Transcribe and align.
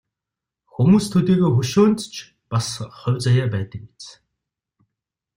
Хүмүүст 0.73 1.09
төдийгүй 1.13 1.51
хөшөөнд 1.55 1.99
ч 2.13 2.15
бас 2.51 2.67
хувь 2.99 3.21
заяа 3.25 3.47
байдаг 3.53 3.81
биз. 3.89 4.05